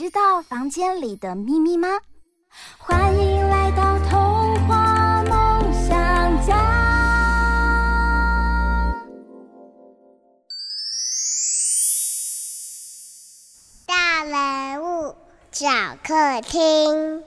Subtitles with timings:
[0.00, 1.86] 知道房间里的秘密吗？
[2.78, 6.56] 欢迎来到童话梦想家。
[13.84, 15.14] 大人物
[15.52, 15.68] 小
[16.02, 17.22] 客厅。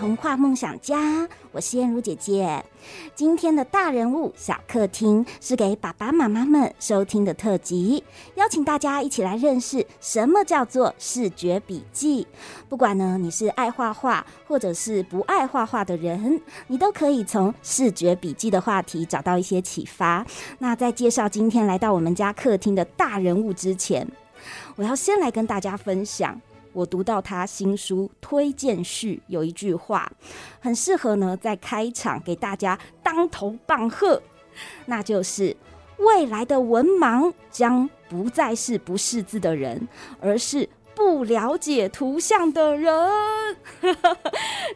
[0.00, 2.64] 童话梦想家，我是燕如姐姐。
[3.14, 8.02] 今天的大人物小客厅是给爸爸妈妈们收听的特辑，
[8.36, 12.26] 邀请大家一起来认识什么叫做视觉笔记。
[12.66, 20.26] 不管呢你是爱画画或者是不爱画画的人，你都可以从视觉笔记的话题找到一些启发。
[20.60, 24.08] 那在介绍今天来到我们家客厅的大人物之前，
[24.76, 26.40] 我要先来跟大家分享。
[26.72, 30.10] 我读到他新书推荐序有一句话，
[30.60, 34.22] 很适合呢在开场给大家当头棒喝，
[34.86, 35.56] 那就是
[35.98, 39.88] 未来的文盲将不再是不识字的人，
[40.20, 40.68] 而是。
[41.00, 42.92] 不了解图像的人，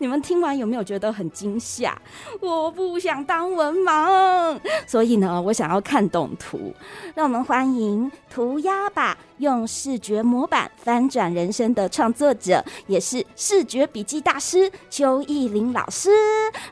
[0.00, 2.00] 你们听完有没有觉得很惊吓？
[2.40, 6.72] 我不想当文盲，所以呢，我想要看懂图。
[7.14, 16.08] 让我们欢迎涂鸦吧，用视觉模板翻转人生的创作者，也是视觉笔记大师邱奕霖老师。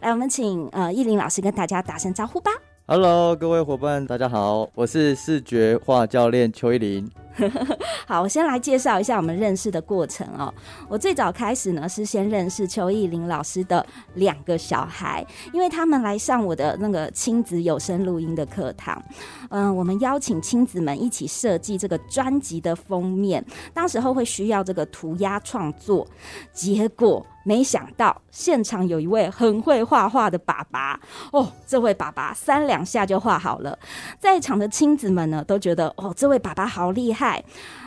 [0.00, 2.50] 来，我们请呃奕霖老师跟大家打声招呼吧。
[2.86, 7.08] Hello，各位伙伴，大家好，我是视觉化教练邱奕霖。
[8.06, 10.52] 好，我先来介绍一下我们认识的过程哦。
[10.88, 13.84] 我最早开始呢，是先认识邱奕霖老师的
[14.14, 19.02] 两个小孩，因为他们来上我的那个亲子有声录音的课堂。
[19.50, 23.44] 嗯、我们邀请亲子们一起设计这个专辑的封面，
[23.74, 26.06] 当时候会需要这个涂鸦创作，
[26.52, 27.26] 结果。
[27.44, 30.96] 没想到现场有一位很会画画的爸爸
[31.32, 33.76] 哦，这位爸爸三两下就画好了，
[34.20, 37.21] 在场的亲子们呢都觉得哦，这位爸爸好厉害。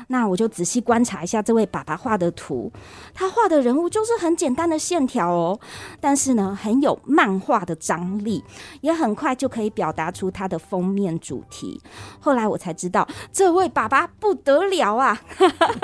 [0.08, 2.72] 那我就仔细观察一下这位爸爸画的图，
[3.12, 5.60] 他画的人物就是很简单的线条哦，
[6.00, 8.44] 但是呢很有漫画的张力，
[8.82, 11.82] 也很快就可以表达出他的封面主题。
[12.20, 15.20] 后来我才知道，这位爸爸不得了啊，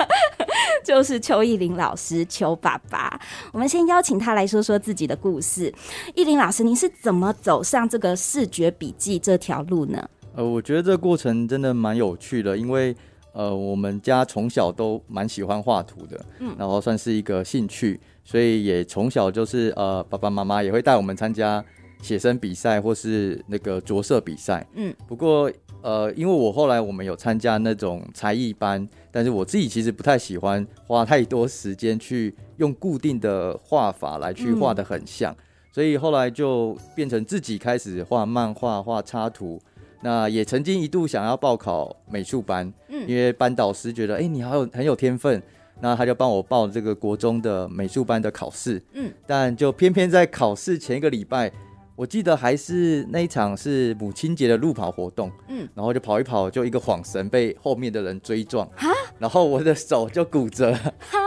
[0.86, 3.20] 就是邱奕霖老师，邱爸爸。
[3.52, 5.74] 我们先邀请他来说说自己的故事。
[6.14, 10.08] 奕霖老师，您是怎么走上这个视觉笔记这条路呢？
[10.36, 12.96] 呃，我觉得这个过程真的蛮有趣的，因为。
[13.32, 21.64] 呃，我们家从小都蛮喜欢画图的，嗯，然后算是一个兴趣，所以也从小就是呃，爸爸妈妈也会带我们参加
[22.02, 24.94] 写生比赛或是那个着色比赛，嗯。
[25.06, 25.50] 不过
[25.80, 35.36] 呃，因为我后来我们有参加那种才艺班，但是我自己其实不太喜欢花太多时间去用固定的画法来去画的很像，嗯，
[35.72, 39.60] 所以后来就变成自己开始画漫画、画插图。
[40.02, 45.40] 那也曾经一度想要报考美术班，嗯，因为班导师觉得，哎、欸，你好有很有天分，
[45.80, 51.52] 那他就帮我报这个国中的美术班的考试，嗯，但就偏偏在考试前一个礼拜，
[51.94, 61.18] 我记得还是那一场是母亲节的路跑活动，嗯，然后就跑一跑，就一个晃神被后面的人追撞，哈，然后我的手就骨折，哈，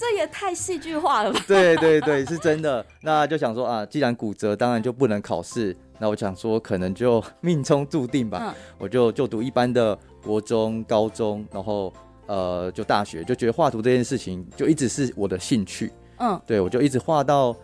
[0.00, 1.38] 这也太戏剧化了吧？
[1.46, 2.82] 对对对，是真的。
[3.02, 5.76] 那就想说啊，既然骨折，当然就不能考试。
[5.98, 8.38] 那我想说，可能就命中注定吧。
[8.42, 11.92] 嗯、我就就读一般的国中、高中，然后
[12.26, 15.92] 呃，就大学，就觉得画图这件事情就一直是我的兴趣。
[16.16, 17.54] 嗯，对，我就一直画到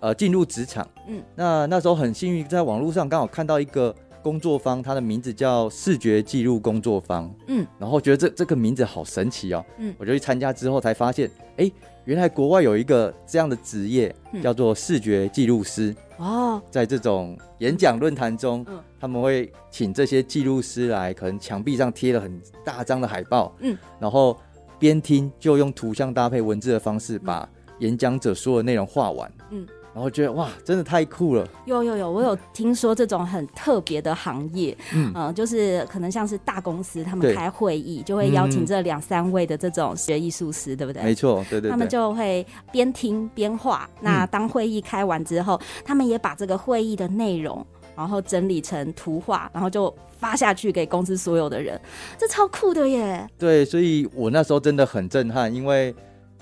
[0.00, 0.86] 呃进入职场。
[1.06, 7.32] 嗯，那那时候很幸运，在网络上刚好看到一个工作坊，它的名字叫视觉记录工作坊。
[7.46, 9.64] 嗯，然后觉得这这个名字好神奇哦。
[9.78, 11.72] 嗯，我就去参加之后才发现，哎、欸，
[12.04, 15.94] 原来国外有一个这样的职业，叫做视觉记录师。
[16.16, 24.36] 哦，在这种演讲论坛中，嗯，他们会请这些记录师来，可能墙壁上贴了很大张的海报，嗯，然后
[24.80, 27.48] 边听就用图像搭配文字的方式把
[27.78, 31.44] 演讲者说的内容画完，嗯，然然后觉得哇，真的太酷了。
[31.64, 41.02] 有有有，我有听说这种很特别的行业，嗯、呃，就是可能像是大公司，他们开会议就会邀请这两三位的这种学艺术师，对不对？
[41.02, 41.70] 没错，对对对。
[41.72, 43.90] 他们就会边听边画。
[44.00, 47.66] 那当会议开完之后，嗯、他们也把这个会议的内容，
[47.96, 51.76] 然后整理成图画，然后就发下去给公司所有的人，
[52.16, 53.28] 这超酷的耶！
[53.36, 55.92] 对，所以我那时候真的很震撼，因为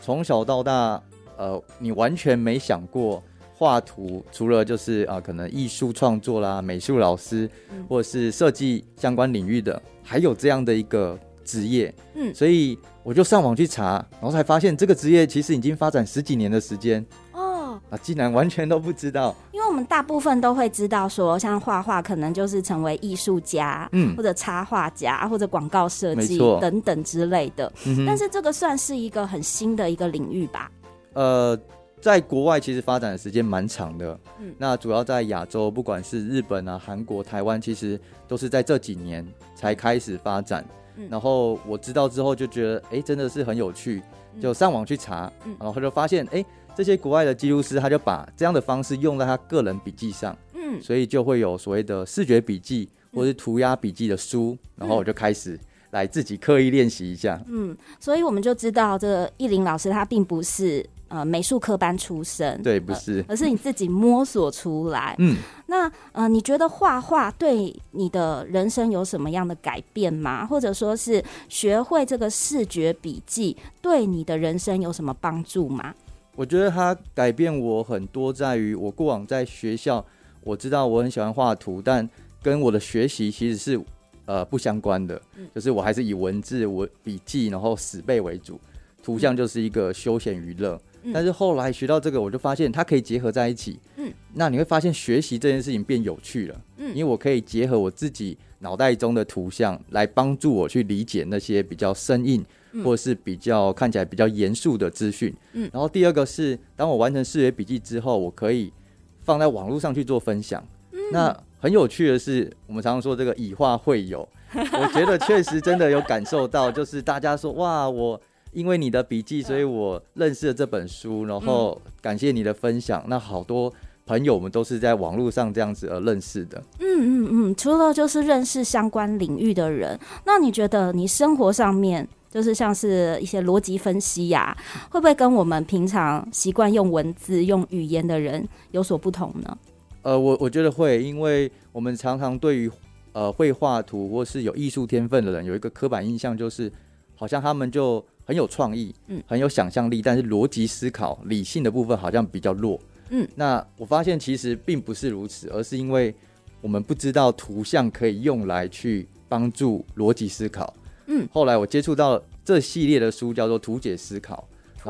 [0.03, 1.01] 从小到大，
[1.39, 3.23] 呃，你完全没想过。
[3.59, 7.49] 画图除了就是啊、呃，可能艺术创作啦、美术老师，
[7.89, 11.95] 或者是设计相关领域的，还有这样的一个职业。
[12.15, 17.03] 嗯，所以我就上网去查，然后才发现这个职业其实已经发展十几年的时间。
[17.33, 19.35] 哦，啊，竟然完全都不知道。
[19.53, 27.73] 因为我们大部分都会知道说，像画画可能就是成为艺术家，嗯，或者插画家，或者广告设计等等之类的。
[27.87, 30.71] 嗯、但是这个算是一个很新的一个领域吧？
[31.15, 31.59] 呃。
[32.07, 39.27] 在国外其实发展的时间蛮长的，嗯，那主要在亚洲，不管是日本啊、韩国、台湾，其实都是在这几年
[39.57, 40.65] 才开始发展。
[40.97, 44.01] 嗯，然后我知道之后就觉得，哎，真的是很有趣，
[44.41, 46.45] 就上网去查，嗯，然后就发现，哎，
[46.77, 55.59] 这些国外的记录师他就把这样的方式用在他个人笔记上，嗯，所以就会有所谓的视觉笔记或是涂鸦笔记的书，然后我就开始
[55.91, 60.89] 来自己刻意练习一下，嗯，所以我们就知道这个奕霖老师他并不是。
[61.09, 65.15] 呃，美术科班出身，对，不是，呃，而是你自己摸索出来。
[65.19, 65.37] 嗯，
[65.69, 70.45] 那呃，你觉得画画对你的人生有什么样的改变吗？
[70.45, 75.95] 或者说是学会这个视觉笔记对你的人生有什么帮助吗？
[76.35, 80.05] 我觉得它改变我很多，在于我过往在学校，
[80.43, 82.09] 我知道我很喜欢画图，但
[82.43, 83.81] 跟我的学习其实是
[84.25, 88.61] 呃不相关的，嗯，就是我还是以文字、我笔记，然后死背为主，
[89.05, 90.77] 图像就是一个休闲娱乐。
[91.13, 93.79] 但是后来学到这个，我就发现它可以结合在一起。
[93.97, 96.61] 嗯，那你会发现学习这件事情变有趣了。
[96.79, 102.45] 嗯，因为我可以结合我自己脑袋中的图像，来帮助我去理解那些比较生硬，
[102.83, 105.33] 或是比较看起来比较严肃的资讯。
[105.53, 108.73] 嗯，然后第二个是，当我完成视觉笔记之后，我可以
[109.21, 110.63] 放在网络上去做分享。
[110.93, 118.21] 嗯，那很有趣的是，我们常常说这个以画会友，我觉得确实真的有感受到，就是大家说哇，我。
[118.53, 123.05] 因为你的笔记，所以我认识了这本书，然后感谢你的分享。
[123.07, 123.71] 那好多
[124.07, 126.63] 朋友们都是在网络上这样子而认识的。
[126.79, 134.57] 嗯嗯嗯，除了就是认识相关领域的人，那你觉得你生活上面就是像是一些逻辑分析呀、啊，
[134.91, 139.59] 会不会跟我们平常习惯用文字、用语言的人有所不同呢？
[140.01, 142.71] 呃，我我觉得会，因为我们常常对于
[143.13, 146.73] 呃会画图或是有艺术天分的人有一个刻板印象，就是
[147.15, 148.03] 好像他们就。
[148.27, 152.79] 很有创意，嗯，很有想象力，但是逻辑思考、理性的部分好像比较弱，
[153.11, 153.27] 嗯。
[153.37, 156.13] 那我发现其实并不是如此，而是因为
[156.61, 160.75] 我们不知道图像可以用来去帮助逻辑思考，
[161.07, 161.27] 嗯。
[161.33, 164.49] 后来我接触到这系列的书，叫做《图解思考》，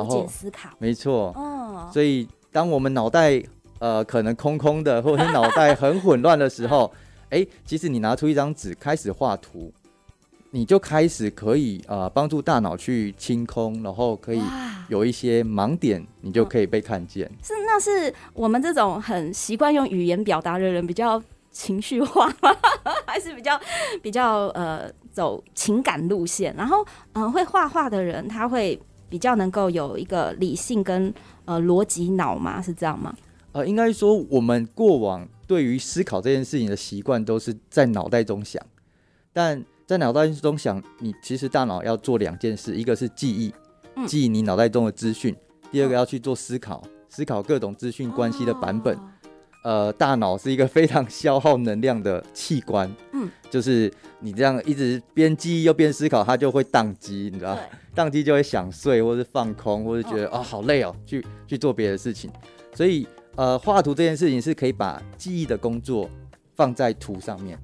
[0.09, 1.91] 图解思考，没错，哦。
[1.93, 3.43] 所以当我们脑袋
[3.81, 6.91] 呃可能空空的，或者是脑袋很混乱的时候，
[7.29, 9.71] 哎、欸，其实你拿出一张纸开始画图。
[10.51, 14.41] 你就开始可以呃帮助大脑去清空，然后可以
[14.89, 17.31] 有一些盲点，你就可以被看见。
[17.43, 22.57] 是，那是我们这种很习惯用语言表达的人比较情绪化吗？
[23.05, 23.61] 还是比较
[24.01, 26.55] 比较呃走情感路线？
[26.57, 26.83] 然后
[27.13, 28.81] 嗯、呃，会画画的人他会
[29.11, 31.13] 比较能够有一个理性跟
[31.45, 32.63] 呃逻辑脑吗？
[32.63, 33.15] 是这样吗？
[33.53, 38.65] 呃，应该说我们过往对于思考这件事情的习惯都是在脑袋中想，
[39.33, 39.63] 但。
[39.87, 43.55] 在脑袋中想，你其实大脑要做两件事，一个是记忆，
[44.05, 45.33] 记忆你脑袋中的资讯；
[45.71, 48.99] 第二个要去做思考，思考各种资讯关系的版本。
[49.63, 57.57] 呃，大脑是一个非常消耗能量的器官，嗯，就是你这样一直边记忆又边思考，它就会宕机，你知道？
[57.95, 62.31] 宕机就会想睡，或是放空，或是觉得啊、哦、好累哦，去去做别的事情。
[62.75, 66.09] 所以，呃，画图这件事情是可以把记忆的工作
[66.55, 67.59] 放在图上面。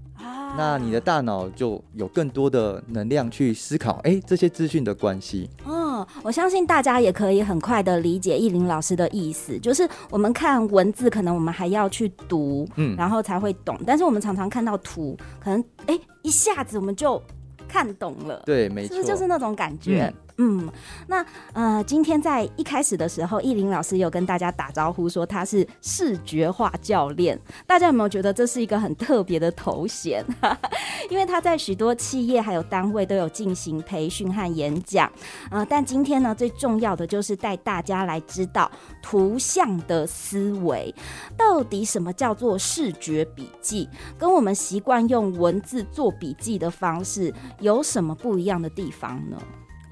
[0.56, 5.48] 那你的大脑就有更多的能量去思考，哎、欸，这些资讯的关系。
[5.64, 13.78] 哦，我相信大家也可以很快的理解艺林老师的意思，就是我们看文字，可能我们还要去读，嗯，然后才会懂。
[13.86, 17.20] 但是我们常常看到图，可能哎、欸，一下子我们就
[17.66, 18.42] 看懂了。
[18.44, 20.04] 对，没错，是不是就是那种感觉？
[20.04, 20.68] 嗯嗯，
[21.06, 30.24] 那呃，今天在一开始的时候，艺林老师有跟大家打招呼说他是视觉化教练，大家有没有觉得这是一个很特别的头衔？
[31.08, 35.10] 因为他在许多企业还有单位都有进行培训和演讲，
[35.48, 38.68] 呃，但今天呢，最重要的就是带大家来知道
[39.00, 40.92] 图像的思维，
[41.36, 49.38] 到底什么叫做视觉笔记，跟我们习惯用文字做笔记的方式有什么不一样的地方呢？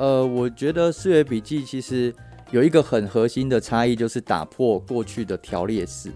[0.01, 2.13] 呃，我觉得四月笔记其实
[2.51, 6.11] 有一个很核心的差异，就是打破过去的条列式。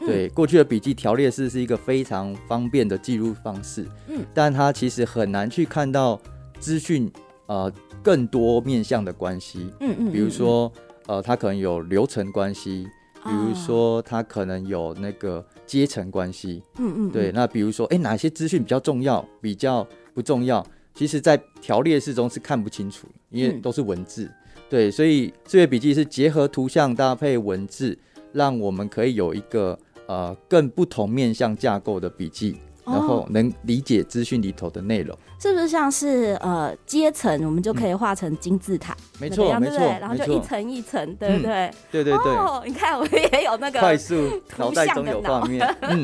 [0.00, 6.18] 对，过去的笔记条列式是一个非常方便的记录方式，嗯，但它其实很难去看到
[6.58, 7.12] 资讯
[7.48, 7.70] 呃
[8.02, 10.72] 更多面向的关系，嗯嗯，比如说
[11.06, 12.88] 呃，它可能有流程关系，
[13.22, 20.64] 比如说它可能有那个阶层关系，嗯嗯，对，那比如说哎，哪些资讯比较重要，比较不重要？
[20.98, 24.24] 其实，在条列式中是看不清楚，因为都是文字。
[24.24, 27.96] 嗯、对，所以视觉笔记是结合图像搭配文字，
[28.32, 32.56] 让我们可以有一个呃更不同面向架构的笔记。
[32.90, 38.96] 然后能理解资讯里头的内容，是不是像是呃阶层，我们就可以画成金字塔？
[39.20, 41.70] 没错，没错，然后就一层一层，对不对？
[41.90, 42.32] 对对对。
[42.32, 44.14] 哦，你看我也有那个快速
[44.56, 45.76] 脑袋中有画面。
[45.82, 46.02] 嗯，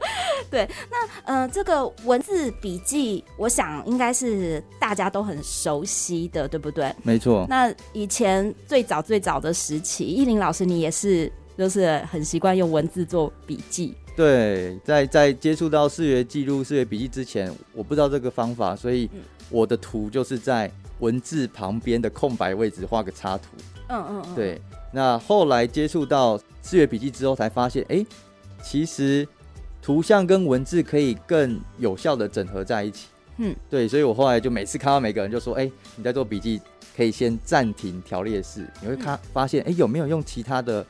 [0.50, 0.68] 对。
[0.90, 6.94] 那呃，这个文字笔记，我想应该是大家都很熟悉的，对不对？
[7.02, 7.46] 没错。
[7.48, 13.94] 那以前最早最早的时期，依林老师，你也是就是很习惯用文字做笔记。
[14.16, 19.10] 对，在在接触到视觉记录、视觉笔记之前，我不知道这个方法，所以
[19.50, 23.48] 我的图就是在文字旁边的空白位置画个插图。
[23.88, 24.34] 嗯嗯嗯。
[24.34, 24.58] 对，
[24.90, 28.04] 那后来接触到视觉笔记之后，才发现，哎，
[28.62, 29.28] 其实
[29.82, 33.08] 图像跟文字可以更有效的整合在一起。
[33.36, 36.58] 嗯，对，所以我后来就每次看到每个人就说，哎，你在做笔记，
[36.96, 40.84] 可以先暂停条列式，你会看发现，哎，有没有用其他的？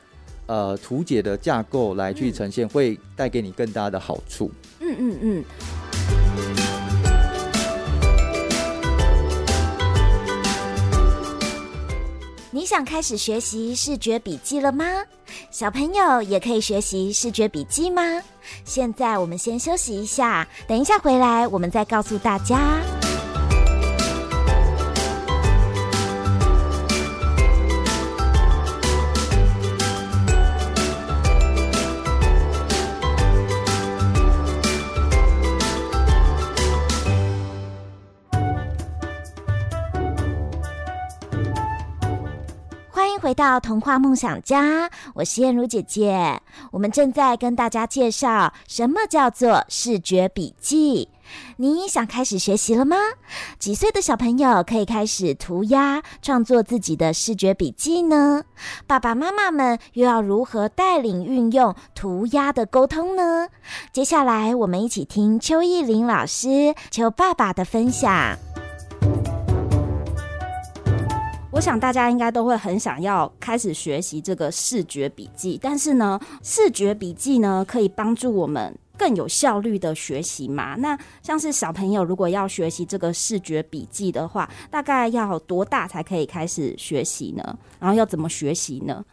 [0.47, 4.51] 呃，图解的架构来去呈现，会带给你更大的好处。
[4.79, 5.43] 嗯嗯嗯。
[12.49, 14.85] 你想开始学习视觉笔记了吗？
[15.51, 18.01] 小朋友也可以学习视觉笔记吗？
[18.63, 22.81] 现在我们先休息一下，等一下回来我们再告诉大家。
[43.27, 46.41] 回到童话梦想家，我是燕如姐姐。
[46.71, 51.09] 我们正在跟大家介绍什么叫做视觉笔记。
[51.57, 52.95] 你想开始学习了吗？
[53.59, 58.45] 几岁的小朋友可以开始涂鸦创作自己的视觉笔记呢？
[58.87, 63.49] 爸爸妈妈们又要如何带领运用涂鸦的沟通呢？
[63.91, 68.37] 接下来我们一起听邱奕伶老师、邱爸爸的分享。
[71.57, 80.75] 我想大家应该都会很想要开始学习这个视觉笔记，但是呢，视觉笔记呢可以帮助我们更有效率的学习嘛？
[80.75, 87.57] 那像是小朋友如果要学习这个视觉笔记的话，大概要多大才可以开始学习呢？
[87.79, 89.03] 然后要怎么学习呢？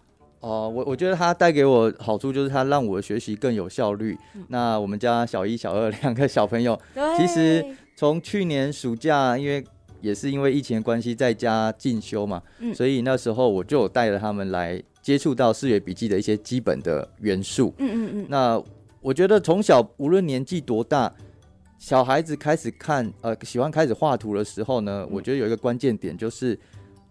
[0.41, 4.19] 哦、呃，我我觉得它带给我好处就是它让我的学习更有效率。
[4.35, 6.79] 嗯、那我们家小一、小二两个小朋友，
[7.17, 7.65] 其实
[7.97, 9.65] 从去年暑假因为。
[10.05, 18.27] 也是因为疫情的关系，在家进修嘛，嗯，所以那时候我就有带着他们来接触到视觉笔记的一些基本的元素，嗯嗯嗯。
[18.29, 18.63] 那
[19.01, 21.11] 我觉得从小无论年纪多大，
[21.79, 26.59] 小孩子开始看呃喜欢开始画图的时候呢，我觉得有一个关键点就是，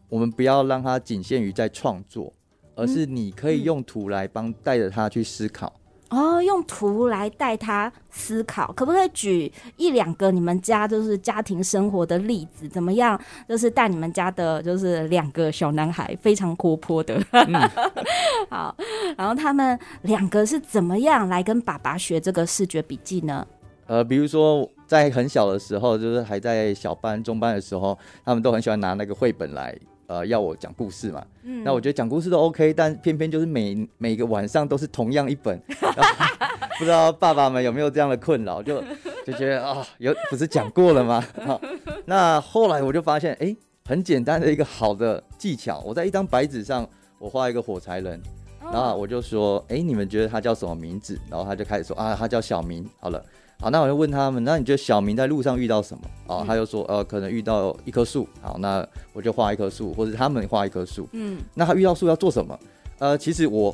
[0.09, 2.31] 我们不要让他仅限于在创作，
[2.75, 5.73] 而是你可以用图来帮带着他去思考。
[6.13, 12.67] 哦，用图来带他思考，可不可以举一两个你们家就是家庭生活的例子？
[12.67, 13.19] 怎么样？
[13.49, 17.19] 就是带你们家的，就是两个小男孩，非常活泼的。
[17.31, 17.55] 嗯、
[18.47, 18.75] 好，
[19.17, 23.47] 然后他们两个是怎么样来跟爸爸学这个视觉笔记呢？
[23.87, 29.75] 呃，比如说在很小的时候，就是还在小班、中班的时候，他们都很喜欢拿那个绘本来。
[30.07, 31.25] 呃，要我讲故事嘛？
[31.43, 35.59] 嗯，那我觉得讲故事都 OK，但偏偏就是每每个晚上都是同样一本，
[36.77, 38.61] 不知道爸爸们有没有这样的困扰？
[38.61, 38.83] 就
[39.25, 41.23] 就觉得啊、哦，有不是讲过了吗？
[41.45, 41.59] 好，
[42.05, 46.87] 那后来我就发现，哎、欸，很简单的一个好的技巧，我在一张白纸上，
[47.19, 48.21] 我画一个火柴人，
[48.61, 51.17] 然后我就说，哎、欸，你们觉得他叫什么名字？
[51.29, 52.85] 然后他就开始说啊，他叫小明。
[52.99, 53.23] 好了，
[53.63, 56.03] 好，那我就问他们，那你觉得小明在路上遇到什么？
[56.27, 58.27] 哦，嗯、他就说，呃，可能遇到一棵树。
[58.41, 61.07] 好，那我就画一棵树，或者他们画一棵树。
[61.13, 62.59] 嗯，那他遇到树要做什么？
[62.99, 63.73] 呃，其实我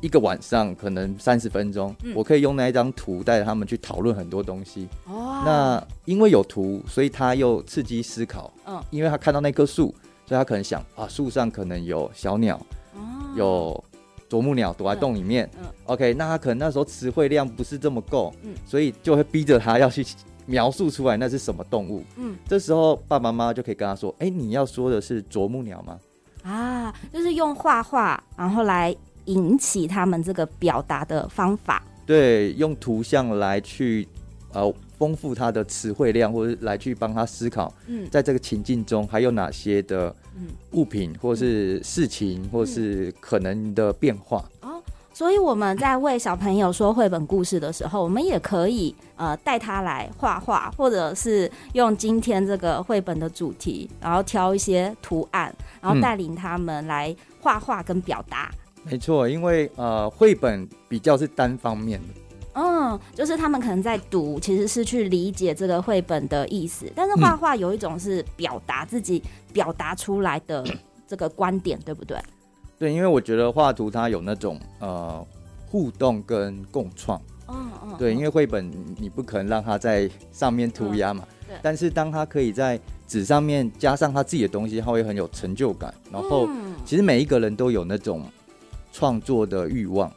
[0.00, 4.88] 一个晚上可能三十分钟，嗯、我可以用那一张图带着他们去讨论很多东西。
[5.04, 8.50] 哦，那因为有图，所以他又刺激思考。
[8.66, 12.56] 嗯，因为他看到那棵树，所以他可能想啊，树上可能有小鸟，
[12.94, 13.00] 哦、
[13.36, 13.84] 有。
[14.28, 15.48] 啄木鸟躲在洞里面。
[15.58, 20.04] 嗯嗯、OK，那他可能那时候词汇量不是这么够，嗯，所以就会逼着他要去
[20.46, 22.04] 描述出来那是什么动物。
[22.16, 25.98] 嗯，这时候爸爸妈妈就可以跟他说：“哎、欸，你要说的是啄木鸟吗？”
[26.44, 31.82] 啊，就是用画画，然后来引起他们这个表达的方法。
[32.06, 34.06] 对，用图像来去
[34.52, 37.72] 呃丰富他的词汇量，或者来去帮他思考。
[37.86, 40.14] 嗯，在这个情境中还有哪些的？
[40.72, 44.82] 物品，或是事情，嗯、或是可能的变化哦。
[45.14, 55.50] 所以我们在为小朋友说绘本故事的时候，我们也可以呃带他来画画，或者是用今天这个绘本的主题，然后挑一些图案，
[55.80, 58.52] 然后带领他们来画画跟表达。
[58.84, 62.08] 嗯、没错，因为呃绘本比较是单方面的。
[62.58, 66.90] 嗯，就是他们可能在读，其实是去理解这个绘本的意思。
[66.96, 69.22] 但是画画有一种是表达自己
[69.52, 70.64] 表达出来的
[71.06, 72.18] 这个观点，对不对？
[72.78, 75.22] 对，因为我觉得画图它有那种呃
[75.68, 77.20] 互动跟共创。
[77.48, 77.94] 嗯嗯。
[77.98, 81.24] 对，因为绘本你不可能让它在上面涂鸦嘛。
[81.28, 81.56] 嗯、对。
[81.62, 85.92] 但是当它可以在纸上面加上他自己的东西，他会很有成就感。
[86.10, 86.48] 然后，
[86.86, 88.24] 其实每一个人都有那种
[88.92, 90.10] 创作的欲望。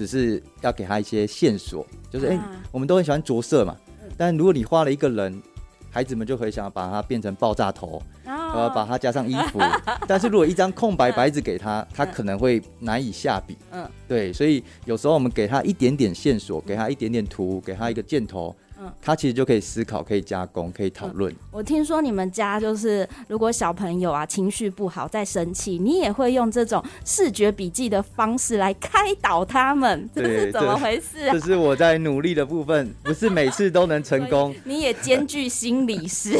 [0.00, 3.76] 只是要给他一些线索，就是哎、啊欸，我们都很喜欢着色嘛。
[4.02, 5.42] 嗯、但如果你画了一个人，
[5.90, 9.60] 孩子们就会想要把它变成爆炸头，呃、哦，把它加上衣服。
[10.08, 13.58] 但是如果一张空白白纸给他，他可能会难以下笔。
[13.72, 18.56] 嗯，对，所以有时候我们给他一点点线索，给他一点点图，给他一个箭头。
[18.82, 21.30] 嗯，他其实就可以思考，可以加工，可以讨论。
[21.32, 21.36] 嗯。
[21.52, 31.32] 我听说你们家就是，如果小朋友啊情绪不好，在生气，你也会用这种视觉笔记的方式来开导他们， 这是怎么回事啊？
[31.36, 34.54] 这是我在努力的部分， 不是每次都能成功。
[34.64, 36.38] 你也兼具心理师，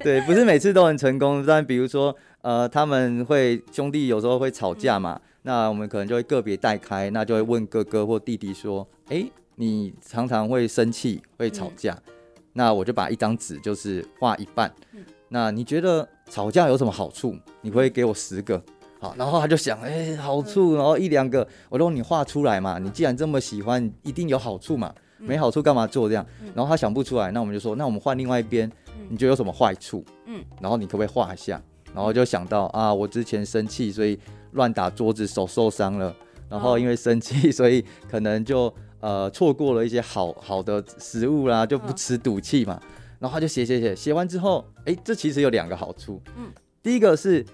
[0.00, 1.46] 对，不是每次都能成功。
[1.46, 2.12] 但比如说，
[2.42, 9.32] 呃，他们会兄弟有时候会吵架嘛，嗯、那我们可能就会个别带开，那就会问哥哥或弟弟说，哎、欸。
[9.60, 12.12] 你常常会生气，会吵架，嗯、
[12.54, 14.72] 那我就把一张纸就是画一半。
[14.94, 17.36] 嗯、那你觉得吵架有什么好处？
[17.60, 18.58] 你会给我十个，
[18.98, 26.24] 好，然后他就想，哎、欸，好处，然后一两个，我说你画出来嘛，你既然这么喜欢，一定有好处嘛，没好处干嘛做这样？
[26.54, 28.72] 然后他想不出来，那我们就说，那我们换另外一边，
[29.10, 30.02] 你觉得有什么坏处？
[30.24, 31.60] 嗯，然后你可不可以画一下？
[31.94, 34.18] 然后就想到啊，我之前生气，所以
[34.52, 36.16] 乱打桌子，手受伤了，
[36.48, 38.72] 然后因为生气，所以可能就。
[39.00, 42.78] 呃，错过了一些好好的食物啦，就不吃赌气嘛。
[42.82, 42.88] 嗯、
[43.20, 46.20] 然后他就写写写，写完之后，哎，这其实有两个好处。
[46.36, 47.44] 嗯，第一个是，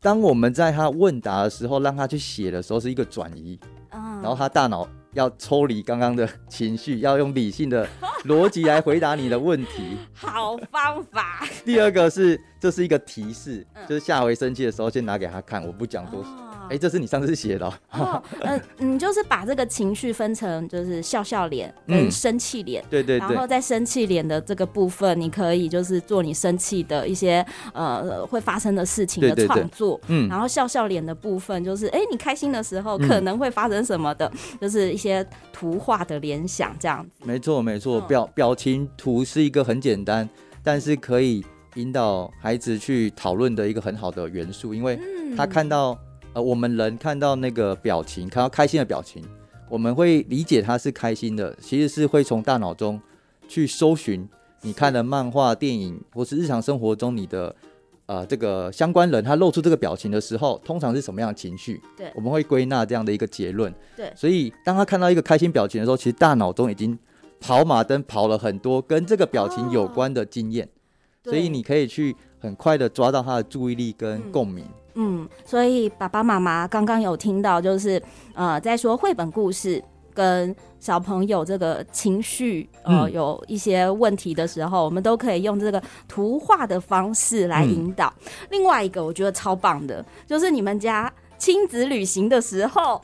[0.00, 3.58] 当我们在他问答的时候，让他去写的时候，是一个转移。
[3.90, 7.86] 嗯，然后他大脑要抽离刚刚的情绪，要用理性的
[8.24, 9.98] 逻辑来回答你的问题。
[10.14, 11.46] 好方法。
[11.64, 16.20] 第二个是，这是一个提示，嗯、就是下回生气的时候，先拿给他看，我不讲多。
[16.20, 17.74] 哦哎、欸，这是你上次写的哦。
[17.92, 23.28] 哦呃，你就是把这个情绪分成就是笑笑脸跟生气脸，对对对。
[23.28, 29.98] 然后在生气脸的这个部分，你可以就是做你生气的一些呃会发生的事情的创作。
[30.02, 30.28] 对对对嗯。
[30.28, 37.10] 然后笑笑脸的部分就是，哎、欸，你开心的时候可能会发生什么的，嗯、就是一些图画的联想这样子。
[37.24, 40.28] 没错没错，表表情图是一个很简单，
[40.62, 44.98] 但是可以引导孩子去讨论的一个很好的元素，因为
[45.36, 45.98] 他看到。
[46.36, 49.24] 呃，我们人看到那个表情，看到开心的表情，
[49.70, 53.00] 我们会理解他是开心的，其实是会从大脑中
[53.48, 54.28] 去搜寻
[54.60, 57.56] 你看的漫画、电影，或是日常生活中你的
[58.04, 61.80] 呃这个相关人，他露出这个表情的时候，通常是什么样的情绪？
[61.96, 63.72] 对，我们会归纳这样的一个结论。
[63.96, 66.98] 对，所以当他看到一个开心表情的时候，其实大脑中已经
[67.40, 74.62] 跑马灯跑了很多跟这个表情有关的经验，哦、所以你可以去很快的抓到他的注意力跟共鸣。
[74.62, 78.02] 嗯嗯，所以爸爸妈妈刚刚有听到，就是
[78.34, 79.82] 呃，在说绘本故事
[80.14, 88.10] 跟小朋友这个情绪呃有一些问题的时候，我们都可以用这个图画的方式来引导。
[88.24, 92.98] 嗯、另外一个我觉得超棒的，就是你们家亲子旅行的时候，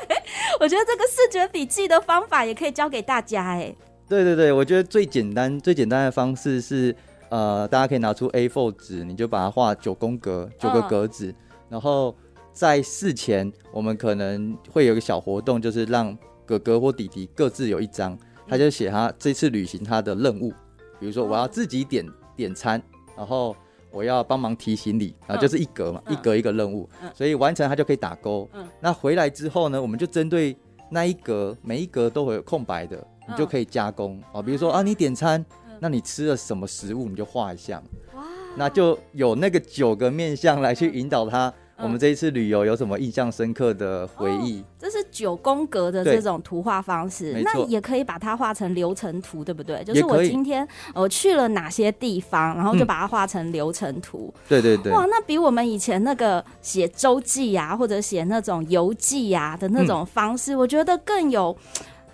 [0.58, 3.44] 我觉得这个视觉笔记的方法也可以教给大家。
[3.48, 3.74] 哎，
[4.08, 6.96] 对对对，我觉得最简单最简单的方式是。
[7.34, 11.32] 呃，大家可以拿出 A4 纸，你就把它画九宫格，九个格子。
[11.32, 11.36] 嗯、
[11.70, 12.14] 然后
[12.52, 16.16] 在事前，我们可能会有一个小活动，就是让
[16.46, 18.16] 哥哥或弟弟各自有一张。
[18.46, 20.52] 他就写他这次旅行他的任务，
[21.00, 22.80] 比如说我要自己点点餐，
[23.16, 23.56] 然后
[23.90, 28.48] 我要帮忙提行李，然后就是一格嘛，一格一个任务，所以完成他就可以打勾。
[28.78, 30.56] 那回来之后呢，我们就针对
[30.88, 35.44] 那一格每一格都会有空白的，你就可以加工啊，比如说啊，你点餐，
[35.84, 37.82] 那你吃了什么食物，你就画一下。
[38.14, 38.22] 哇。
[38.56, 41.52] 那就有那个九个面相来去引导他。
[41.76, 44.60] 我们这一次旅游有什么印象深刻的回忆？
[44.60, 49.84] 哦、这是九宫格的这种图画方式，那也可以把它画成流程图，对不对？
[49.84, 54.32] 就是我今天呃去了哪些地方，然后就把它画成流程图。
[54.34, 54.92] 嗯、对对对。
[54.92, 61.54] 哇，那比我们以前那个写周记啊，或者写那种游记啊的那种方式，嗯、我觉得更有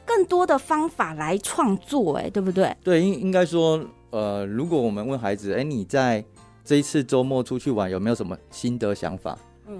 [0.05, 2.77] 更多的方法来创作，哎，对不对？
[2.83, 3.81] 对，应应该说。
[4.13, 6.25] 呃，如果我们问孩子，哎，你在
[6.65, 9.39] 这一次周末出去玩有没有什么心得想法？
[9.69, 9.79] 嗯，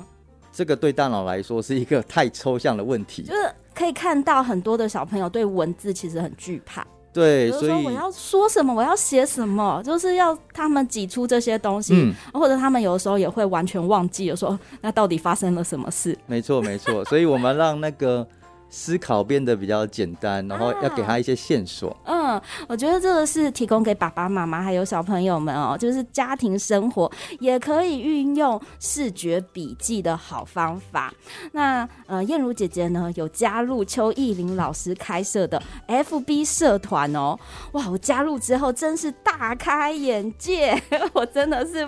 [0.53, 3.25] 这个对大脑来说是一个太抽象的问题。
[3.25, 6.87] 就是可以看到很多的小朋友对文字其实很惧怕。
[7.13, 16.17] 对，所以我要说什么，我要写什么，就是要他们挤出这些东西，嗯、或者他们有的时候也会完全忘记了说，那到底发生了什么事？
[16.29, 17.05] 没错，没错。
[17.07, 18.25] 所以我们让那个。
[18.71, 21.91] 思考变得比较简单，然后要给他一些线索。
[22.05, 31.13] 啊、嗯，我觉得这个是提供给爸爸妈妈还有小朋友们哦，就是家庭生活也可以运用视觉笔记的好方法。
[31.53, 37.37] 那呃，燕如姐姐呢有加入邱奕霖老师开设的 FB 社团哦。
[37.73, 40.81] 哇，我加入之后真是大开眼界，
[41.13, 41.87] 我真的是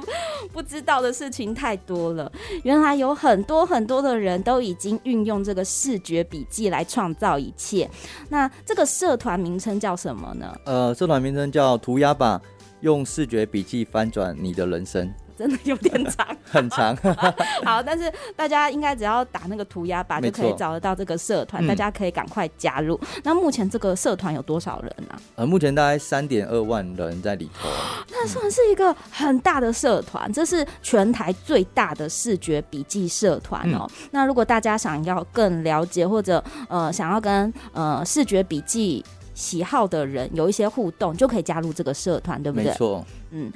[0.53, 2.31] 不知道的事情太多了。
[2.65, 7.89] 原来有很多很多的人都已经运用这个视觉笔记来创造一切。
[8.29, 10.53] 那这个社团名称叫什么呢？
[10.65, 12.43] 呃，社团名称叫“涂鸦吧”，
[12.83, 15.09] 用视觉笔记翻转你的人生。
[15.43, 16.97] 真的有点长， 很长。
[17.67, 21.67] 好，但是大家应该只要打那个涂鸦吧，就可以找得到这个社团。
[21.67, 22.99] 大家可以赶快加入。
[23.25, 25.19] 那目前这个社团有多少人呢？
[25.35, 27.69] 呃，目前大概三点二万人在里头。
[28.09, 33.91] 那算是一个很大的社团，这是全台最大的视觉笔记社团哦。
[34.13, 42.67] 那如果大家想要更了解，或者呃想要跟呃视觉笔记喜好的人有一些互动，就可以加入这个社团，对不对？
[42.67, 43.05] 没错。
[43.33, 43.51] 嗯。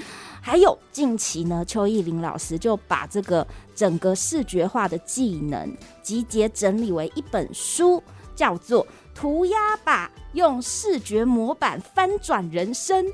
[0.46, 8.00] 还有近期呢，邱奕霖老师就把这个整个视觉化的技能集结整理为一本书，
[8.32, 13.04] 叫做《涂鸦吧，用视觉模板翻转人生》。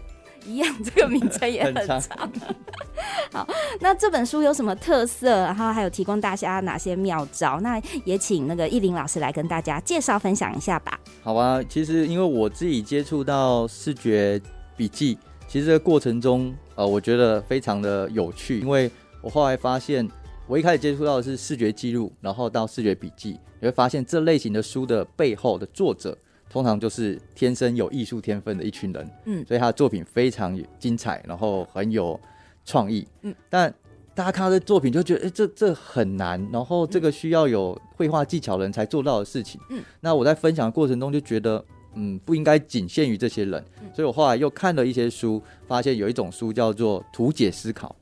[0.45, 2.31] 一样，这个名称也很长。
[3.33, 3.49] 好，
[3.81, 5.31] 那这本书有什么特色？
[5.45, 7.59] 然后还有提供大家哪些妙招？
[7.61, 11.01] 那也请那个奕霖老师来跟大家介绍分享一下吧。
[11.23, 14.39] 好啊，其实因为我自己接触到视觉
[14.77, 15.17] 笔记。
[15.53, 20.09] 其实这个过程中，呃，我觉得非常的有趣，因为我后来发现，
[20.47, 26.17] 我一开始接触到的是视觉记录，然后到视觉笔记，你会发现这类型的书的背后的作者，
[26.49, 32.19] 通常就是天生有艺术天分的一群人，嗯，所以他的作品非常精彩，然后很有
[32.65, 33.71] 创意，嗯，但
[34.15, 41.63] 大家看到这作品就觉得，哎，这这很难，然后这个需要有绘画技巧的人才做到的事情，嗯，那我在分享的过程中就觉得。
[41.95, 47.95] 嗯，不应该仅限于这些人，所以我后来又看了一些书，发现有一种书叫做图解思考。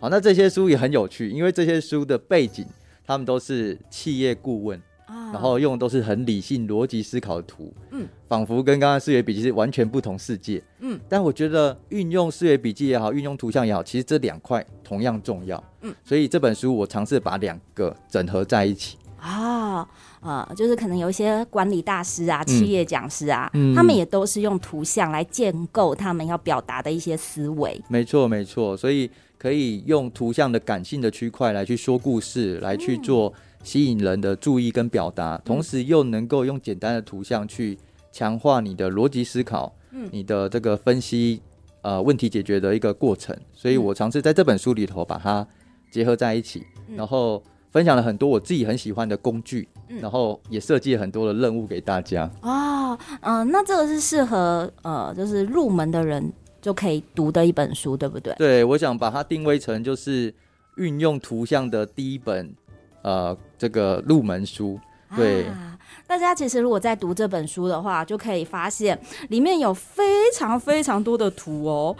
[0.00, 2.66] 好，那这些书也很有趣，因为这些书的背景，
[3.06, 10.98] 他们都是企业顾问，然后用的都是很理性、逻辑思考的图，嗯，仿佛跟刚刚视觉笔记是完全不同世界，嗯。
[11.08, 15.94] 但我觉得运用视觉笔记也好，运用图像也好，其实这两块同样重要，嗯。
[16.02, 18.98] 所以这本书我尝试把两个整合在一起。
[19.18, 19.88] 啊。
[20.22, 27.80] 呃，就是可能有一些管理大师啊、企业讲师啊，嗯、他们也都是用图像来建构他们要表达的一些思维。
[27.88, 37.76] 没错，没错，所以可以用图像的感性的区块来去说故事，来去做吸引人的注意跟表达，嗯、同时又能够用简单的图像去
[38.12, 41.42] 强化你的逻辑思考，嗯，你的这个分析
[41.80, 43.36] 呃问题解决的一个过程。
[43.52, 45.44] 所以我尝试在这本书里头把它
[45.90, 47.42] 结合在一起，嗯、然后。
[47.72, 52.30] 分享了很多我自己很喜欢的工具，嗯、然后也设计了很多的任务给大家。
[52.42, 56.30] 哦，嗯、呃，那这个是适合呃，就是入门的人
[56.60, 58.34] 就可以读的一本书，对不对？
[58.34, 60.32] 对，我想把它定位成就是
[60.76, 62.54] 运用图像的第一本
[63.00, 64.78] 呃这个入门书。
[65.16, 68.98] 对、啊，大家其实如果在读这本书的话，就可以发现
[69.30, 71.96] 里面有非常非常多的图哦，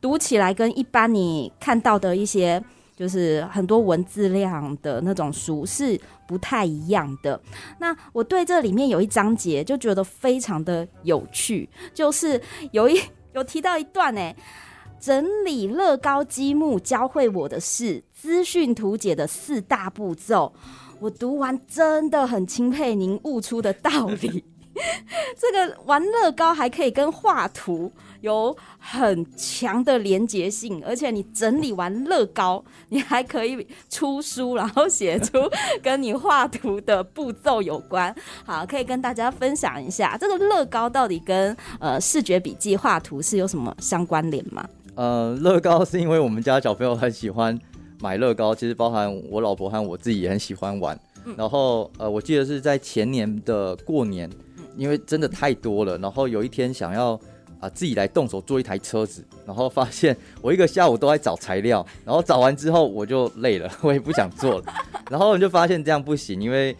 [0.00, 2.62] 读起来跟一般你看到的一些。
[3.00, 7.40] 就是很多文字量的那种书是不太一样的。
[7.78, 12.38] 那我对这里面有一章节就觉得非常的有趣，就是
[12.72, 13.00] 有一
[13.32, 14.34] 有提到一段呢，
[15.00, 20.52] 整理乐高积木教会我的是资讯图解的四大步骤。
[20.98, 24.44] 我读完真的很钦佩您悟出的道理。
[25.38, 35.38] 这个玩乐高还可以跟画图有很强的连结性，而且你整理完乐高，你还可以出书，然后写出
[35.82, 38.14] 跟你画图的步骤有关。
[38.44, 44.68] 好，可以跟大家分享一下，这个乐高到底跟呃视觉笔记画图是有什么相关联吗？
[44.96, 47.58] 呃，乐高是因为我们家小朋友很喜欢
[48.00, 50.98] 买乐高，其实包含我老婆和我自己也很喜欢玩。
[51.26, 54.28] 嗯、然后呃，我记得是在前年的过年，
[54.76, 57.20] 因为真的太多了，然后有一天想要啊、
[57.62, 64.64] 呃、自己来动手做一台车子，然后发现我一个下午都在找材料，然后找完之后我就累了，我也不想做了，
[65.10, 66.74] 然后我就发现这样不行，因为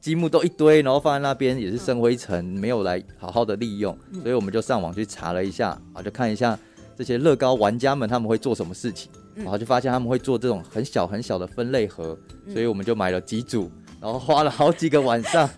[0.00, 6.58] 积木都一堆，然后放在那边也是生灰尘，没有来好好的利用，所以我们就上网去查了一下啊，就看一下
[6.96, 12.16] 这些乐高玩家们他们会做什么事情，然后就发现他们会做这种很小很小的分类盒，
[12.48, 13.70] 所以我们就买了几组。
[14.00, 15.48] 然后花了好几个晚上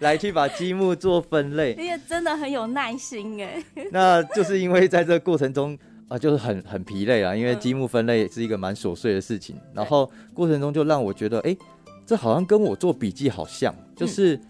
[0.00, 3.62] 来去把积木做分类， 你也真的很有耐心哎。
[3.92, 9.56] 那就是因为在这个过程中啊，就是很很疲累啊，因为积木分类是一个蛮琐碎的事情。
[9.74, 11.56] 然后过程中就让我觉得，哎，
[12.04, 14.40] 这好像跟我做笔记好像，就是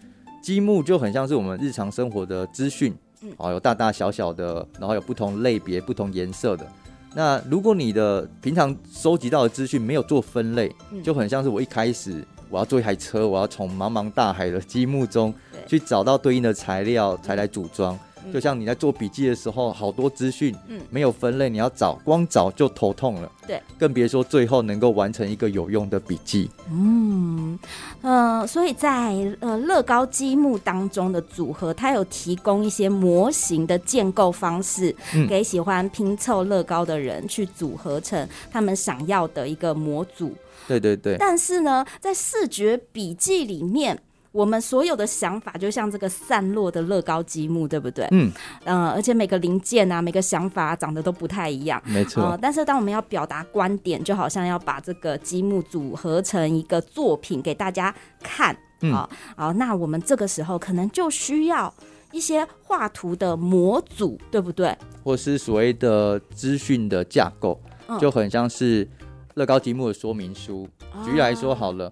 [0.41, 2.93] 积木就很像是我们日常生活的资讯，
[3.37, 6.65] 啊，有大大小小的，然后有不同类别、不同颜色的。
[7.13, 12.25] 那如果你的平常收集到的资讯没有做分类，就很像是我一开始。
[12.51, 15.33] 我要做一台车，我要从茫茫大海的积木中
[15.65, 17.97] 去找到对应的材料，才来组装。
[18.31, 26.47] 就像你在做笔记的时候，好多资讯，嗯，没有分类，你要找，光找就头痛了，对，更别说最后能够完成一个有用的笔记。
[26.69, 27.57] 嗯，
[28.01, 40.31] 呃，所以在呃乐高积木当中的组合，它有提供一些模型的建构方式，嗯，给喜欢拼凑乐高的人去组合成他们想要的一个模组。
[40.67, 41.17] 对对对。
[41.17, 44.01] 但是呢，在视觉笔记里面。
[44.33, 48.07] 我们所有的想法就像这个散落的乐高积木，对不对？
[48.11, 48.31] 嗯，
[48.63, 52.23] 呃，而且每个零件啊，每个想法啊，长得都不太一样，没错。
[52.23, 57.93] 呃，但是当我们要表达观点，就好像要把这个积木组合成一个作品给大家
[58.23, 61.73] 看，嗯，好，好，那我们这个时候可能就需要
[62.13, 64.73] 一些画图的模组，对不对？
[65.03, 67.59] 或是所谓的资讯的架构，
[67.99, 68.87] 就很像是
[69.35, 70.67] 乐高积木的说明书。
[70.95, 71.91] 嗯，举例来说，好了。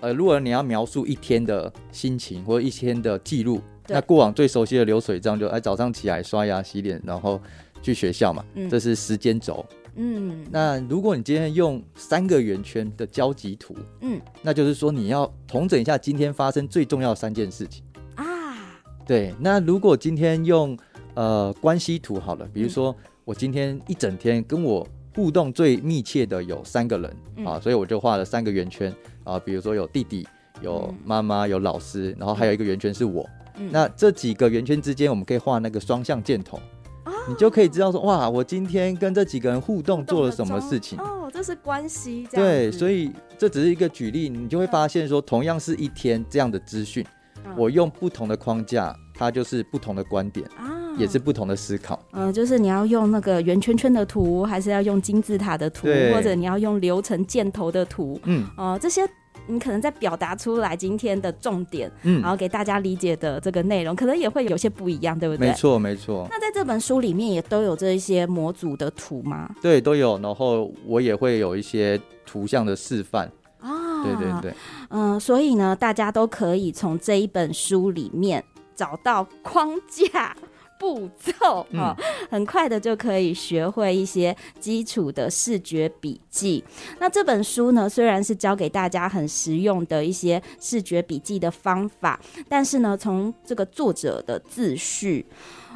[0.00, 7.40] 呃，如果你要描述一天的心情或者一天的记录，那过往最熟悉的流水账就哎早上起来刷牙洗脸，然后
[7.80, 9.64] 去学校嘛，嗯、这是时间轴。
[9.94, 17.82] 嗯，那如果你今天用三个圆圈的交集图，嗯，那就是说你要统整一下今天发生最重要的三件事情
[18.16, 18.54] 啊。
[19.06, 20.76] 对，那如果今天用
[21.14, 28.94] 呃关系图好了，比如说我今天一整天跟我互动最密切的有三个人、嗯、啊，所以我就画了三个圆圈。
[29.24, 30.24] 啊，比如说有弟弟、
[30.60, 33.28] 有妈妈、有老师，然后还有一个圆圈是我。
[33.56, 36.58] 嗯、那这几个圆圈之间，我们可以画那个双向箭头，
[37.06, 40.96] 哦，你就可以知道说，哇，我今天跟这几个人互动做了什么事情。
[41.00, 42.28] 哦，这是关系。
[42.30, 47.04] 对，所以这只是一个举例，你就会发现说，同样是一天这样的资讯，
[47.44, 50.46] 嗯，我用不同的框架，它就是不同的观点。
[50.56, 59.06] 啊也是不同的思考，嗯、呃，就是你要用那个圆圈圈的图，还是要用金字塔的图，或者你要用流程箭头的图，嗯，哦、呃，这些
[59.46, 65.48] 你可能在表达出来今天的重点，嗯，然后给大家理解的这个内容，可能也会有些不一样，对不对？
[65.48, 66.26] 没错，没错。
[66.30, 69.48] 那在这本书里面也都有这一些模组的图吗？
[69.60, 70.18] 对，都有。
[70.20, 73.30] 然后我也会有一些图像的示范
[73.60, 74.54] 啊，对对对，
[74.88, 78.42] 嗯、呃，所以呢，大家都可以从这一本书里面
[78.74, 80.34] 找到框架。
[80.78, 81.96] 步骤啊，
[82.30, 86.62] 很快的就可以学会一些基础的视觉笔记。
[86.98, 95.24] 那这本书呢，虽然是教给大家很实用的一些视觉笔记的方法，但是呢，从这个作者的自序，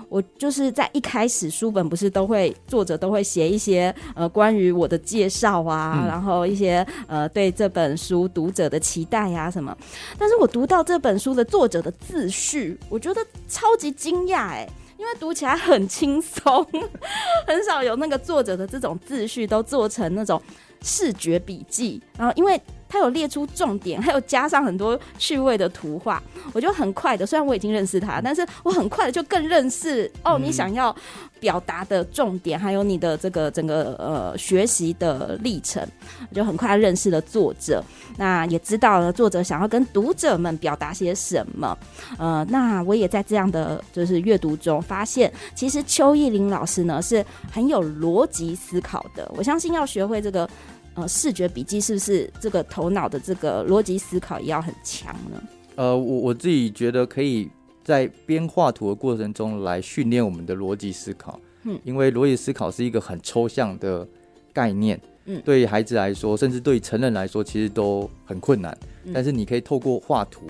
[0.08, 9.76] 我就是在一开始书本不是都会作者都会写一些呃关于我的介绍啊，嗯、然后一些呃对这本书读者的期待呀、啊、什么。
[10.18, 14.68] 但是我读到这本书的作者的自序，我觉得超级惊讶哎。
[15.00, 16.62] 因为读起来很轻松，
[17.48, 20.40] 很少有那个作者的这种秩序都做成那种
[20.82, 22.60] 视觉笔记，然后因为。
[22.90, 26.20] 他有列出重点，还有加上很多趣味的图画，
[26.52, 30.94] 我就很快的，虽然我已经认识他，但是我很快的就更认识哦，你想要
[31.38, 35.86] 表达的重点，还有你的这个整个呃学习的历程，
[36.28, 37.82] 我就很快认识了作者，
[38.18, 41.78] 那也知道了作者想要跟读者们表达些什么，
[42.18, 50.50] 呃，那我也在这样的就是阅读中发现，其实邱奕霖老师呢是很有逻辑思考的，我相信要学会这个。
[50.94, 55.42] 呃，视觉笔记是不是这个头脑的这个逻辑思考也要很强呢？
[55.76, 57.48] 呃，我我自己觉得可以
[57.84, 61.38] 在边画图的过程中来训练我们的逻辑思考。
[61.62, 64.06] 嗯，因为逻辑思考是一个很抽象的
[64.52, 68.76] 概念，嗯，对于孩子来说，甚至对于成人来说，其实都很困难。
[69.04, 70.46] 嗯，但是你可以透过画图，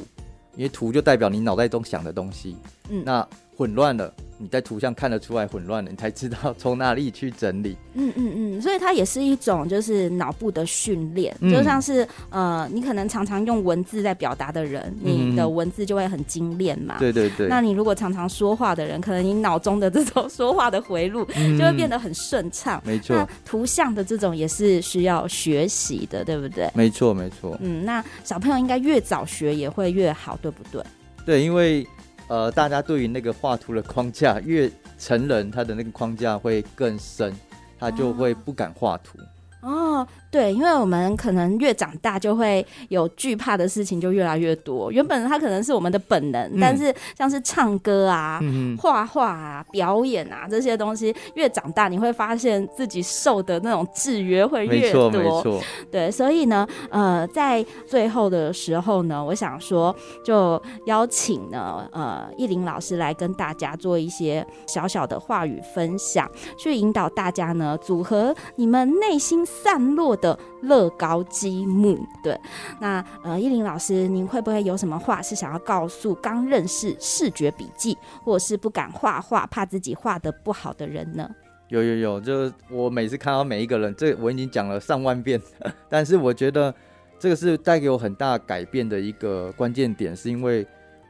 [0.57, 2.57] 因为图就代表你脑袋中想的东西。
[2.89, 4.13] 嗯，那混乱了。
[4.43, 7.77] 你在图像看得出来混乱了，你才知道从哪里去整理。
[7.93, 16.97] 嗯嗯嗯，所以它也是一种就是脑部的训练，嗯、就像是呃，你可能常常用文字在表达的人，你的文字就会很精炼嘛。
[16.99, 17.49] 对对对。
[17.49, 22.83] 那你如果常常说话的人，可能你脑中的这种说话的回路就会变得很顺畅。
[22.83, 23.15] 没错。
[23.15, 26.67] 那图像的这种也是需要学习的，对不对？
[26.75, 27.59] 没错没错。
[27.61, 30.83] 嗯，那小朋友应该越早学也会越好，对不对？
[31.27, 31.87] 对，因为。
[32.31, 37.35] 呃，大家对于那个画图的框架，越成人他的那个框架会更深，
[37.77, 39.19] 他就会不敢画图。
[39.63, 44.93] 哦，对，因为我们可能越长大，就会有惧怕的事情就越来越多。
[44.93, 48.41] 原本它可能是我们的本能，嗯、但是像是唱歌啊、
[48.79, 55.11] 画画、嗯、啊、表演啊这些东西，越长大你会发现自己受的那种制约会越多。
[55.11, 55.63] 没错，没错。
[55.91, 69.41] 对，所以呢，呃，在最后的时候呢，我想说，就邀请呢，呃，艺林老师来跟大家做一些小小的话语分享，去引导大家呢，组合你们内心。
[69.45, 72.39] 散落的乐高积木，对，
[72.81, 81.29] 那呃，依林老师，您会不会有什么话是想要告诉刚认识视觉笔记，或者是不敢画画、怕自己画得不好的人呢？
[81.69, 85.41] 有有有，就我每次看到每一个人，这我已经讲了上万遍，
[85.89, 86.75] 但是我觉得
[87.19, 90.67] 这个是带给我很大改变的一个关键点，是因为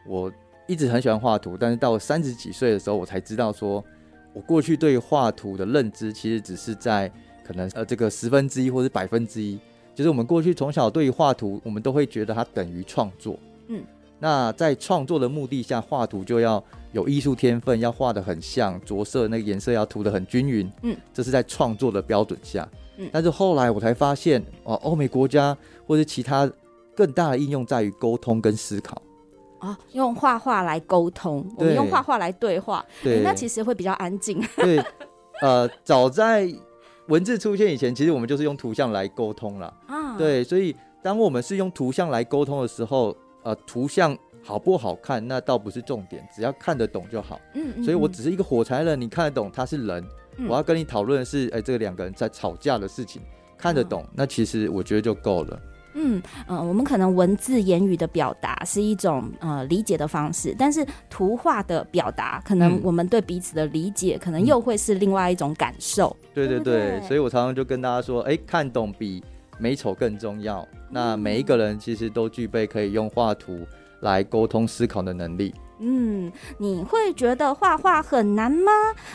[0.07, 0.31] 我
[0.67, 3.83] 一直很喜欢画图，但是到三十几岁的时候，我才知道说，
[4.33, 7.11] 我过去对画图的认知其实只是在。
[7.51, 9.59] 可能呃，这个十分之一或是百分之一，
[9.93, 13.37] 就是我们过去从小对于画图，我们都会觉得它等于创作。
[13.67, 13.83] 嗯，
[14.21, 20.71] 那在创作的目的下，画图就要有艺术天分，要画的很像，着色那个颜色要涂的很均匀。
[20.83, 22.69] 嗯，这是在创作的标准下。
[22.99, 25.57] 嗯，但是后来我才发现，哦，欧美国家
[25.89, 26.49] 或者其他
[26.95, 29.03] 更大的应用在于沟通跟思考。
[29.59, 34.41] 哦，用画画来沟通，我们用画画来对话，对，欸，那其实会比较安静。
[34.55, 34.81] 对，
[35.43, 36.49] 呃，早在。
[37.11, 39.67] 文字出现以前，其实我们就是用图像来沟通了。
[39.89, 47.41] 啊，对，所以当我们是用图像来沟通的时候，呃，图像好不好看，那倒不是重点，只要看得懂就好。
[47.55, 50.05] 嗯，嗯，所以我只是一个火柴人，你看得懂他是人。
[50.37, 53.21] 嗯，我要跟你讨论的是，哎、欸，这个两个人在吵架的事情，
[53.59, 55.61] 看得懂，那其实我觉得就够了。
[55.95, 66.17] 嗯嗯、呃，我们可能文字言语的表达是一种呃理解的方式，但是图画的表达，可能我们对彼此的理解，可能又会是另外一种感受。
[66.23, 69.23] 嗯、对对对，对对，所以我常常就跟大家说，哎，看懂比
[69.59, 70.67] 美丑更重要。
[70.89, 73.67] 那每一个人其实都具备可以用画图
[74.01, 75.55] 来沟通思考的能力。
[75.81, 78.71] 嗯，你会觉得画画很难吗？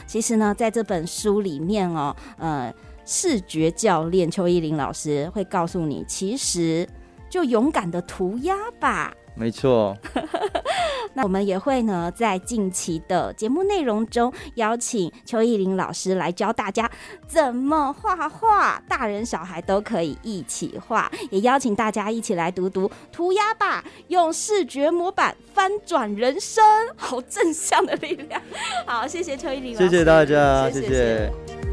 [0.07, 2.73] 其实呢，在这本书里面哦，呃。
[3.05, 6.87] 视觉教练邱依林老师会告诉你，其实
[7.29, 9.13] 就勇敢的涂鸦吧。
[9.37, 9.95] 没错。
[11.13, 16.89] 那我们也会呢，在近期的节目内容中邀请邱意林老师来教大家
[17.27, 21.09] 怎么画画，大人小孩都可以一起画。
[21.31, 26.63] 也邀请大家一起来读读《涂鸦吧》，用视觉模板翻转人生，
[26.97, 28.41] 好正向的力量。
[28.85, 30.87] 好，谢谢邱意林老师，谢谢大家，谢谢。
[30.87, 31.64] 谢谢。